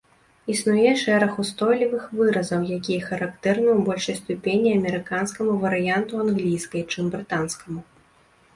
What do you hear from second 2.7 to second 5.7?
якія характэрны ў большай ступені амерыканскаму